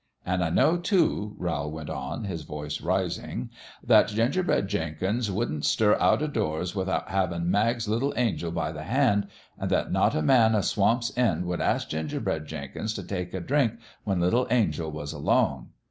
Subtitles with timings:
[0.25, 3.51] An' I know, too," Rowl went on, his voice rising,"
[3.83, 8.85] that Gingerbread Jenkins wouldn't stir out o' doors without havin' Mag's little Angel by the
[8.85, 9.27] hand,
[9.59, 13.39] an' that not a man o' Swamp's End would ask Gingerbread Jenkins t' take a
[13.39, 15.67] drink when little Angel was along.